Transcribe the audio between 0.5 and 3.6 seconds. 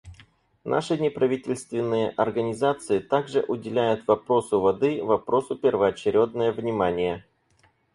Наши неправительственные организации так же